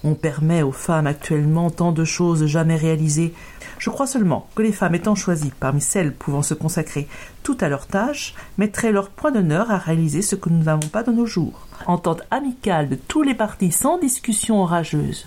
[0.04, 3.34] On permet aux femmes actuellement tant de choses jamais réalisées.
[3.82, 7.08] Je crois seulement que les femmes étant choisies parmi celles pouvant se consacrer
[7.41, 11.02] tout à leur tâche, mettraient leur point d'honneur à réaliser ce que nous n'avons pas
[11.02, 11.65] de nos jours.
[11.88, 15.26] Entente amicale de tous les partis sans discussion orageuse.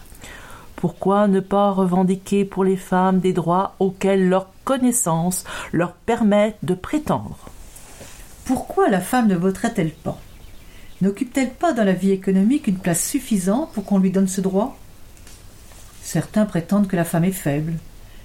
[0.76, 6.74] Pourquoi ne pas revendiquer pour les femmes des droits auxquels leur connaissance leur permet de
[6.74, 7.50] prétendre?
[8.44, 10.20] Pourquoi la femme ne voterait-elle pas?
[11.00, 14.78] N'occupe-t-elle pas dans la vie économique une place suffisante pour qu'on lui donne ce droit?
[16.02, 17.72] Certains prétendent que la femme est faible,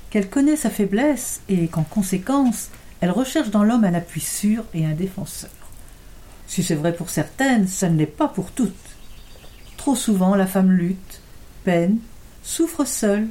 [0.10, 2.70] qu'elle connaît sa faiblesse et qu'en conséquence,
[3.02, 5.52] elle recherche dans l'homme un appui sûr et un défenseur.
[6.48, 8.74] Si c'est vrai pour certaines, ça ne l'est pas pour toutes.
[9.78, 11.22] Trop souvent, la femme lutte,
[11.64, 12.00] peine,
[12.44, 13.28] souffre seule,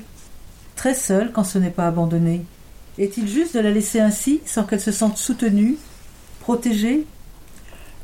[0.77, 2.45] très seule quand ce n'est pas abandonné.
[2.97, 5.77] Est-il juste de la laisser ainsi sans qu'elle se sente soutenue,
[6.41, 7.07] protégée?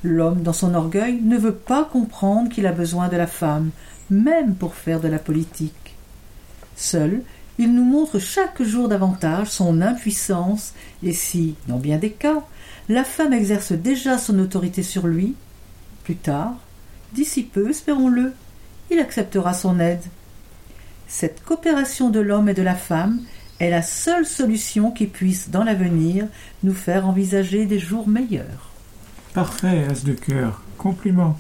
[0.03, 3.71] L'homme, dans son orgueil, ne veut pas comprendre qu'il a besoin de la femme,
[4.11, 5.95] même pour faire de la politique.
[6.77, 7.23] Seul,
[7.59, 12.43] il nous montre chaque jour davantage son impuissance, et si, dans bien des cas,
[12.89, 15.35] la femme exerce déjà son autorité sur lui,
[16.03, 16.55] plus tard,
[17.13, 18.33] d'ici peu, espérons-le,
[18.91, 20.03] il acceptera son aide.
[21.07, 23.21] Cette coopération de l'homme et de la femme
[23.61, 26.27] est la seule solution qui puisse, dans l'avenir,
[26.63, 28.71] nous faire envisager des jours meilleurs.
[29.33, 30.63] Parfait, as de cœur.
[30.77, 31.39] Compliment.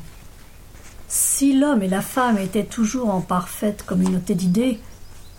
[1.08, 4.80] Si l'homme et la femme étaient toujours en parfaite communauté d'idées,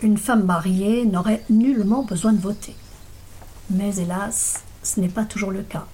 [0.02, 2.74] une femme mariée n'aurait nullement besoin de voter.
[3.70, 5.86] Mais hélas, ce n'est pas toujours le cas.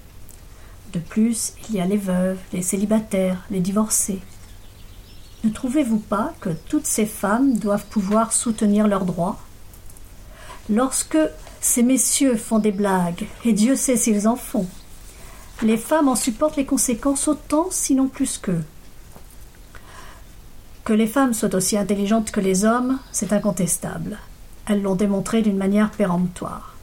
[0.92, 4.20] De plus, il y a les veuves, les célibataires, les divorcés.
[5.44, 9.40] Ne trouvez-vous pas que toutes ces femmes doivent pouvoir soutenir leurs droits?
[10.68, 11.18] Lorsque
[11.60, 14.66] ces messieurs font des blagues, et Dieu sait s'ils en font,
[15.62, 18.64] les femmes en supportent les conséquences autant, sinon plus qu'eux.
[20.84, 24.18] Que les femmes soient aussi intelligentes que les hommes, c'est incontestable.
[24.66, 26.74] Elles l'ont démontré d'une manière péremptoire.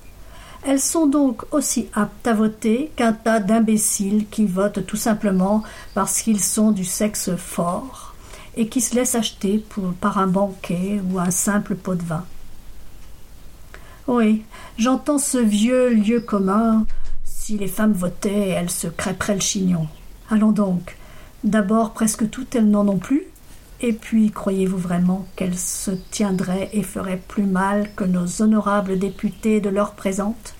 [0.64, 6.22] Elles sont donc aussi aptes à voter qu'un tas d'imbéciles qui votent tout simplement parce
[6.22, 8.14] qu'ils sont du sexe fort
[8.56, 9.64] et qui se laissent acheter
[10.02, 12.26] par un banquet ou un simple pot de vin.
[14.08, 14.44] Oui,
[14.78, 16.86] j'entends ce vieux lieu commun.
[17.24, 19.88] Si les femmes votaient, elles se crêperaient le chignon.
[20.30, 20.98] Allons donc.
[21.44, 23.24] D'abord, presque toutes elles n'en ont plus.
[23.82, 29.62] Et puis, croyez-vous vraiment qu'elles se tiendraient et feraient plus mal que nos honorables députés
[29.62, 30.54] de l'heure présente?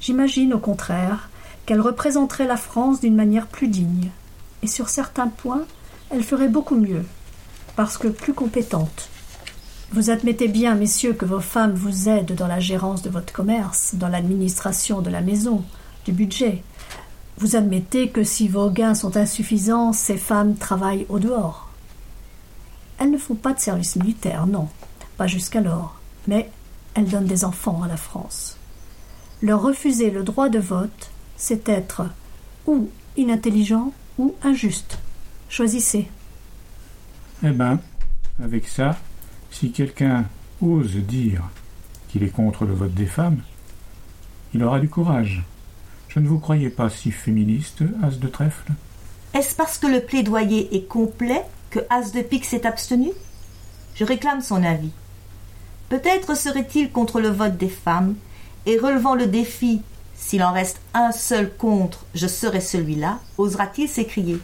[0.00, 1.30] J'imagine, au contraire,
[1.64, 4.10] qu'elles représenteraient la France d'une manière plus digne.
[4.62, 5.64] Et sur certains points,
[6.10, 7.04] elles feraient beaucoup mieux,
[7.74, 9.08] parce que plus compétentes.
[9.92, 13.94] Vous admettez bien, messieurs, que vos femmes vous aident dans la gérance de votre commerce,
[13.94, 15.64] dans l'administration de la maison,
[16.04, 16.62] du budget,
[17.38, 21.68] Vous admettez que si vos gains sont insuffisants, ces femmes travaillent au dehors.
[22.98, 24.68] Elles ne font pas de service militaire, non,
[25.18, 25.96] pas jusqu'alors,
[26.26, 26.50] mais
[26.94, 28.56] elles donnent des enfants à la France.
[29.42, 32.04] Leur refuser le droit de vote, c'est être
[32.66, 34.98] ou inintelligent ou injuste.
[35.50, 36.08] Choisissez.
[37.44, 37.78] Eh ben,
[38.42, 38.96] avec ça,
[39.50, 40.24] si quelqu'un
[40.62, 41.42] ose dire
[42.08, 43.40] qu'il est contre le vote des femmes,
[44.54, 45.44] il aura du courage.
[46.16, 48.72] Je ne vous croyais pas si féministe, As de trèfle
[49.34, 53.10] Est-ce parce que le plaidoyer est complet que As de pique s'est abstenu?
[53.94, 54.92] Je réclame son avis.
[55.90, 58.14] Peut-être serait-il contre le vote des femmes,
[58.64, 59.82] et relevant le défi
[60.14, 64.38] s'il en reste un seul contre, je serai celui-là, osera-t-il s'écrier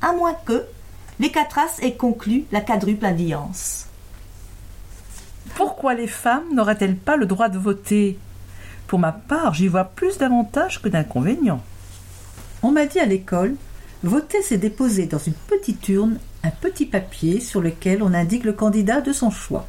[0.00, 0.64] À moins que
[1.20, 3.88] les Catras aient conclu la quadruple alliance.
[5.54, 8.18] Pourquoi les femmes n'auraient-elles pas le droit de voter?
[8.88, 11.62] Pour ma part, j'y vois plus d'avantages que d'inconvénients.
[12.62, 13.54] On m'a dit à l'école,
[14.02, 18.54] voter c'est déposer dans une petite urne un petit papier sur lequel on indique le
[18.54, 19.66] candidat de son choix.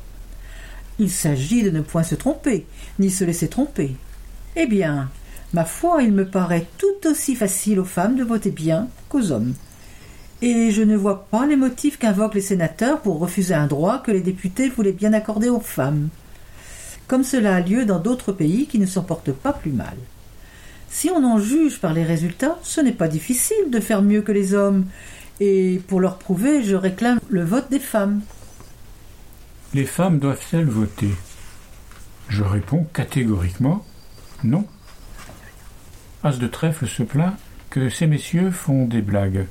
[0.99, 2.65] Il s'agit de ne point se tromper,
[2.97, 3.93] ni se laisser tromper.
[4.55, 5.09] Eh bien,
[5.53, 9.53] ma foi, il me paraît tout aussi facile aux femmes de voter bien qu'aux hommes.
[10.41, 14.11] Et je ne vois pas les motifs qu'invoquent les sénateurs pour refuser un droit que
[14.11, 16.07] les députés voulaient bien accorder aux femmes.
[17.09, 19.97] Comme cela a lieu dans d'autres pays qui ne s'en portent pas plus mal.
[20.89, 24.31] Si on en juge par les résultats, ce n'est pas difficile de faire mieux que
[24.31, 24.85] les hommes,
[25.39, 28.21] et pour leur prouver, je réclame le vote des femmes.
[29.73, 31.09] Les femmes doivent-elles voter?
[32.27, 33.83] Je réponds catégoriquement
[34.43, 34.65] non.
[36.23, 37.33] As de trèfle se plaint
[37.71, 39.47] que ces messieurs font des blagues.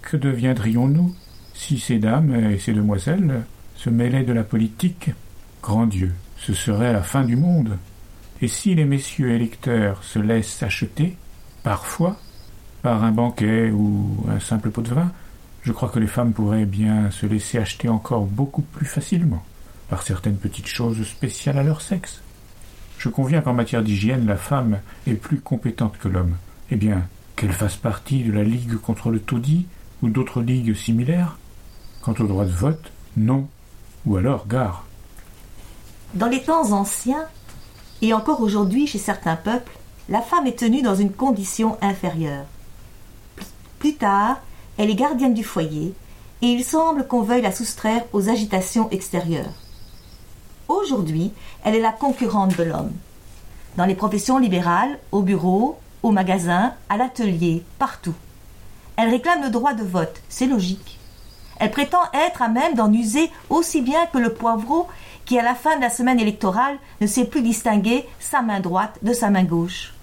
[0.00, 1.14] Que deviendrions-nous
[1.52, 3.44] si ces dames et ces demoiselles
[3.76, 5.10] se mêlaient de la politique?
[5.62, 7.78] Grand Dieu, ce serait la fin du monde.
[8.40, 11.16] Et si les messieurs électeurs se laissent acheter,
[11.62, 12.16] parfois,
[12.82, 15.12] par un banquet ou un simple pot de vin,
[15.62, 19.44] je crois que les femmes pourraient bien se laisser acheter encore beaucoup plus facilement,
[19.88, 22.20] par certaines petites choses spéciales à leur sexe.
[22.98, 26.34] Je conviens qu'en matière d'hygiène, la femme est plus compétente que l'homme.
[26.72, 29.66] Eh bien, qu'elle fasse partie de la Ligue contre le taudis
[30.02, 31.38] ou d'autres ligues similaires
[32.00, 33.46] Quant au droit de vote, non.
[34.06, 34.84] Ou alors gare.
[36.14, 37.26] Dans les temps anciens,
[38.02, 39.72] et encore aujourd'hui chez certains peuples,
[40.10, 42.44] la femme est tenue dans une condition inférieure.
[43.78, 44.36] Plus tard,
[44.76, 45.94] elle est gardienne du foyer,
[46.42, 49.54] et il semble qu'on veuille la soustraire aux agitations extérieures.
[50.68, 51.32] Aujourd'hui,
[51.64, 52.92] elle est la concurrente de l'homme.
[53.78, 58.14] Dans les professions libérales, au bureau, au magasin, à l'atelier, partout.
[58.96, 60.98] Elle réclame le droit de vote, c'est logique.
[61.58, 64.88] Elle prétend être à même d'en user aussi bien que le poivreau
[65.24, 68.98] qui, à la fin de la semaine électorale, ne sait plus distinguer sa main droite
[69.02, 69.94] de sa main gauche.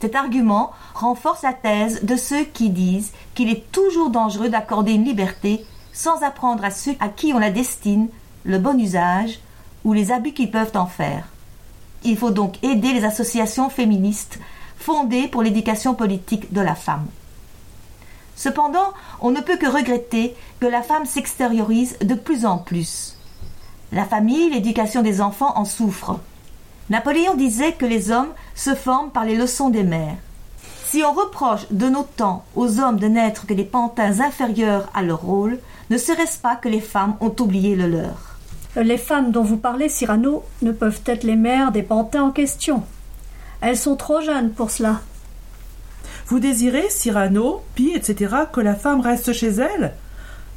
[0.00, 5.04] Cet argument renforce la thèse de ceux qui disent qu'il est toujours dangereux d'accorder une
[5.04, 8.08] liberté sans apprendre à ceux à qui on la destine
[8.44, 9.40] le bon usage
[9.84, 11.24] ou les abus qu'ils peuvent en faire.
[12.02, 14.38] Il faut donc aider les associations féministes
[14.76, 17.06] fondées pour l'éducation politique de la femme.
[18.36, 23.13] Cependant, on ne peut que regretter que la femme s'extériorise de plus en plus.
[23.92, 26.18] La famille, l'éducation des enfants en souffrent.
[26.90, 30.16] Napoléon disait que les hommes se forment par les leçons des mères.
[30.86, 35.02] Si on reproche de nos temps aux hommes de n'être que des pantins inférieurs à
[35.02, 35.58] leur rôle,
[35.90, 38.36] ne serait-ce pas que les femmes ont oublié le leur?
[38.76, 42.82] Les femmes dont vous parlez, Cyrano, ne peuvent être les mères des pantins en question.
[43.60, 45.00] Elles sont trop jeunes pour cela.
[46.26, 49.94] Vous désirez, Cyrano, Pi, etc., que la femme reste chez elle?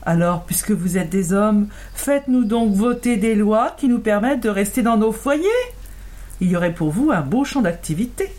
[0.07, 4.47] Alors, puisque vous êtes des hommes, faites-nous donc voter des lois qui nous permettent de
[4.47, 5.43] rester dans nos foyers.
[6.39, 8.31] Il y aurait pour vous un beau champ d'activité.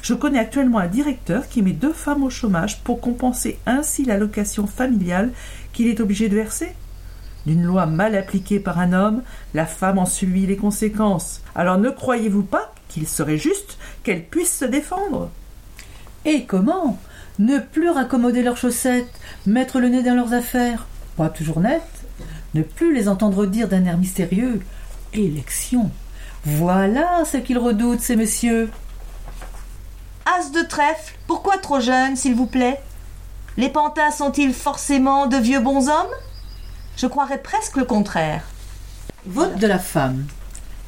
[0.00, 4.68] Je connais actuellement un directeur qui met deux femmes au chômage pour compenser ainsi l'allocation
[4.68, 5.32] familiale
[5.72, 6.72] qu'il est obligé de verser.
[7.46, 9.22] D'une loi mal appliquée par un homme,
[9.54, 11.42] la femme en subit les conséquences.
[11.56, 15.30] Alors ne croyez-vous pas qu'il serait juste qu'elle puisse se défendre?
[16.26, 16.96] Et comment?
[17.40, 20.86] Ne plus raccommoder leurs chaussettes, mettre le nez dans leurs affaires,
[21.16, 21.82] pas toujours net,
[22.54, 24.60] ne plus les entendre dire d'un air mystérieux
[25.12, 25.90] Élection.
[26.44, 28.70] Voilà ce qu'ils redoutent, ces messieurs.
[30.24, 32.80] As de trèfle, pourquoi trop jeune, s'il vous plaît?
[33.56, 36.14] Les pantins sont-ils forcément de vieux bons hommes?
[36.96, 38.44] Je croirais presque le contraire.
[39.26, 40.24] Vote de la femme.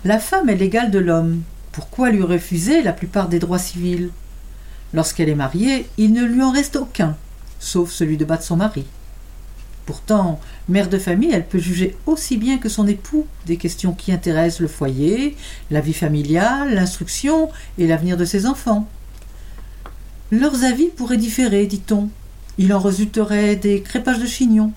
[0.04, 1.42] La femme est l'égale de l'homme.
[1.72, 4.10] Pourquoi lui refuser la plupart des droits civils?
[4.92, 7.16] Lorsqu'elle est mariée, il ne lui en reste aucun,
[7.58, 8.86] sauf celui de battre son mari.
[9.86, 14.12] Pourtant, mère de famille, elle peut juger aussi bien que son époux des questions qui
[14.12, 15.36] intéressent le foyer,
[15.70, 18.88] la vie familiale, l'instruction et l'avenir de ses enfants.
[20.30, 22.08] Leurs avis pourraient différer, dit-on.
[22.56, 24.72] Il en résulterait des crépages de chignons.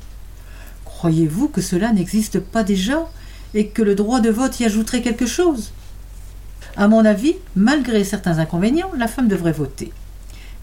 [0.83, 3.09] Croyez-vous que cela n'existe pas déjà
[3.53, 5.71] et que le droit de vote y ajouterait quelque chose?
[6.75, 9.93] À mon avis, malgré certains inconvénients, la femme devrait voter.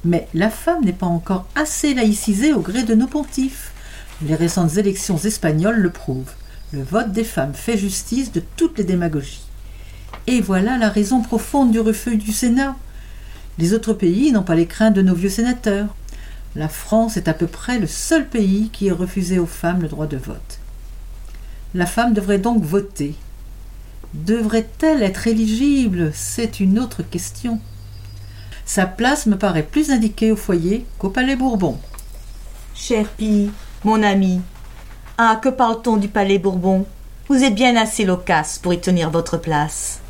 [0.04, 3.73] Mais la femme n'est pas encore assez laïcisée au gré de nos pontifs.
[4.22, 6.32] Les récentes élections espagnoles le prouvent.
[6.72, 9.42] Le vote des femmes fait justice de toutes les démagogies.
[10.26, 12.76] Et voilà la raison profonde du refus du Sénat.
[13.58, 15.94] Les autres pays n'ont pas les craintes de nos vieux sénateurs.
[16.56, 19.88] La France est à peu près le seul pays qui ait refusé aux femmes le
[19.88, 20.58] droit de vote.
[21.74, 23.14] La femme devrait donc voter.
[24.14, 26.12] Devrait-elle être éligible?
[26.14, 27.60] C'est une autre question.
[28.64, 31.78] Sa place me paraît plus indiquée au foyer qu'au Palais Bourbon.
[32.74, 33.06] Cher
[33.84, 34.40] mon ami,
[35.18, 36.86] ah, que parle-t-on du Palais Bourbon?
[37.28, 40.00] Vous êtes bien assez loquace pour y tenir votre place.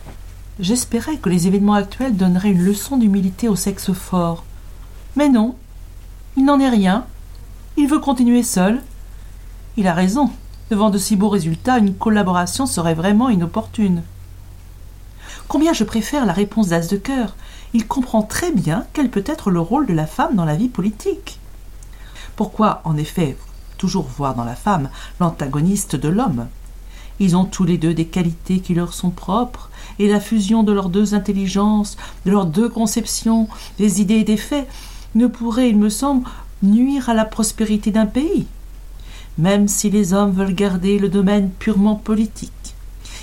[0.60, 4.44] J'espérais que les événements actuels donneraient une leçon d'humilité au sexe fort.
[5.16, 5.56] Mais non,
[6.36, 7.04] il n'en est rien.
[7.76, 8.80] Il veut continuer seul.
[9.76, 10.30] Il a raison.
[10.70, 14.02] Devant de si beaux résultats, une collaboration serait vraiment inopportune.
[15.48, 17.34] Combien je préfère la réponse d'As de cœur.
[17.72, 20.68] Il comprend très bien quel peut être le rôle de la femme dans la vie
[20.68, 21.40] politique.
[22.36, 23.36] Pourquoi, en effet,
[23.76, 24.88] toujours voir dans la femme
[25.20, 26.46] l'antagoniste de l'homme
[27.20, 30.72] Ils ont tous les deux des qualités qui leur sont propres, et la fusion de
[30.72, 31.96] leurs deux intelligences,
[32.26, 33.48] de leurs deux conceptions,
[33.78, 34.68] des idées et des faits,
[35.14, 36.28] ne pourrait, il me semble,
[36.62, 38.46] nuire à la prospérité d'un pays.
[39.38, 42.74] Même si les hommes veulent garder le domaine purement politique,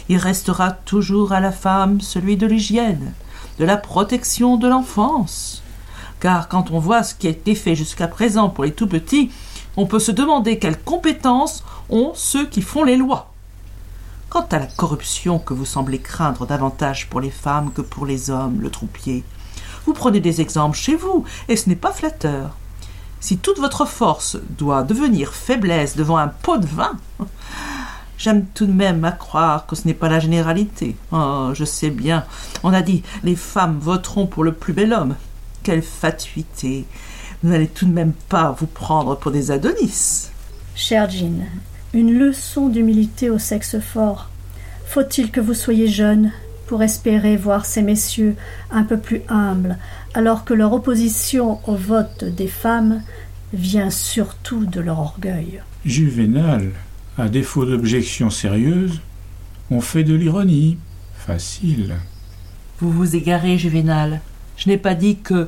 [0.10, 3.14] il restera toujours à la femme celui de l'hygiène,
[3.60, 5.64] de la protection de l'enfance.
[6.20, 9.32] Car quand on voit ce qui a été fait jusqu'à présent pour les tout petits,
[9.78, 13.32] on peut se demander quelles compétences ont ceux qui font les lois.
[14.30, 18.30] Quant à la corruption que vous semblez craindre davantage pour les femmes que pour les
[18.30, 19.24] hommes, le troupier,
[19.86, 22.56] vous prenez des exemples chez vous, et ce n'est pas flatteur.
[23.20, 26.98] Si toute votre force doit devenir faiblesse devant un pot de vin,
[28.18, 30.96] j'aime tout de même à croire que ce n'est pas la généralité.
[31.12, 32.26] Oh, je sais bien,
[32.64, 35.16] on a dit les femmes voteront pour le plus bel homme.
[35.64, 36.86] Quelle fatuité.
[37.44, 40.30] Vous n'allez tout de même pas vous prendre pour des Adonis.
[40.76, 41.46] Cher Jean,
[41.94, 44.30] une leçon d'humilité au sexe fort.
[44.86, 46.32] Faut-il que vous soyez jeune
[46.68, 48.36] pour espérer voir ces messieurs
[48.70, 49.78] un peu plus humbles,
[50.14, 53.02] alors que leur opposition au vote des femmes
[53.54, 55.62] vient surtout de leur orgueil?
[55.84, 56.72] Juvénal,
[57.18, 59.02] à défaut d'objections sérieuses,
[59.72, 60.78] on fait de l'ironie.
[61.16, 61.96] Facile.
[62.80, 64.22] Vous vous égarez, Juvénal.
[64.58, 65.48] Je n'ai pas dit que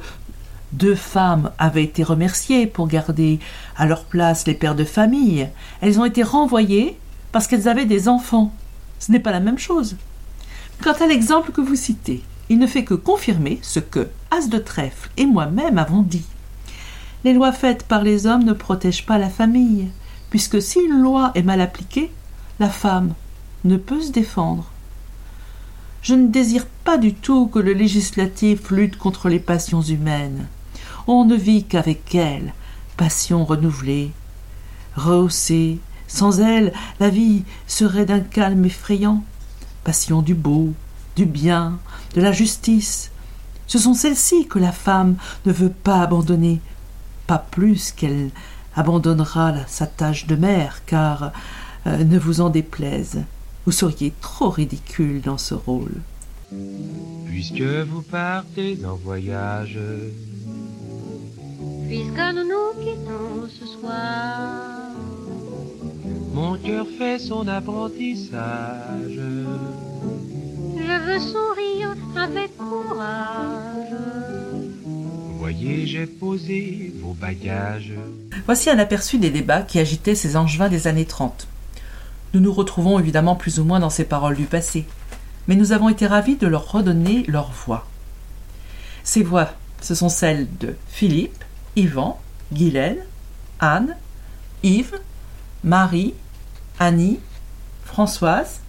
[0.73, 3.39] deux femmes avaient été remerciées pour garder
[3.77, 5.47] à leur place les pères de famille.
[5.81, 6.97] Elles ont été renvoyées
[7.31, 8.51] parce qu'elles avaient des enfants.
[8.99, 9.95] Ce n'est pas la même chose.
[10.81, 14.57] Quant à l'exemple que vous citez, il ne fait que confirmer ce que As de
[14.57, 16.25] Trèfle et moi-même avons dit.
[17.23, 19.89] Les lois faites par les hommes ne protègent pas la famille,
[20.29, 22.11] puisque si une loi est mal appliquée,
[22.59, 23.13] la femme
[23.63, 24.71] ne peut se défendre.
[26.01, 30.47] Je ne désire pas du tout que le législatif lutte contre les passions humaines.
[31.07, 32.53] On ne vit qu'avec elles,
[32.97, 34.11] passions renouvelées,
[34.95, 35.79] rehaussées.
[36.07, 39.23] Sans elles, la vie serait d'un calme effrayant
[39.83, 40.73] passion du beau,
[41.15, 41.79] du bien,
[42.15, 43.11] de la justice.
[43.67, 46.61] Ce sont celles-ci que la femme ne veut pas abandonner,
[47.27, 48.29] pas plus qu'elle
[48.75, 51.31] abandonnera sa tâche de mère, car
[51.87, 53.23] euh, ne vous en déplaise,
[53.65, 56.01] vous seriez trop ridicule dans ce rôle.
[57.25, 59.79] Puisque vous partez en voyage,
[61.93, 64.89] puisque nous nous quittons ce soir,
[66.33, 69.19] mon cœur fait son apprentissage.
[70.75, 73.93] Je veux sourire avec courage.
[75.37, 77.93] Voyez, j'ai posé vos bagages.
[78.45, 81.47] Voici un aperçu des débats qui agitaient ces angevins des années 30.
[82.33, 84.85] Nous nous retrouvons évidemment plus ou moins dans ces paroles du passé,
[85.47, 87.85] mais nous avons été ravis de leur redonner leur voix.
[89.03, 91.43] Ces voix, ce sont celles de Philippe,
[91.75, 92.19] Yvan,
[92.53, 92.97] Guylaine,
[93.59, 93.95] Anne,
[94.63, 94.99] Yves,
[95.63, 96.13] Marie,
[96.79, 97.19] Annie,
[97.83, 98.59] Françoise.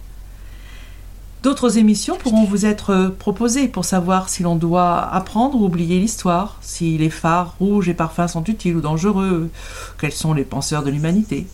[1.43, 6.57] D'autres émissions pourront vous être proposées pour savoir si l'on doit apprendre ou oublier l'histoire,
[6.61, 9.51] si les phares rouges et parfums sont utiles ou dangereux,
[9.99, 11.45] quels sont les penseurs de l'humanité.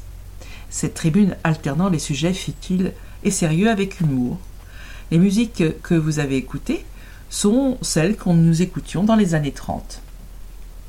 [0.70, 2.94] Cette tribune alternant les sujets futiles
[3.26, 4.38] et sérieux avec humour.
[5.12, 6.86] Les musiques que vous avez écoutées
[7.30, 10.02] sont celles qu'on nous écoutions dans les années 30.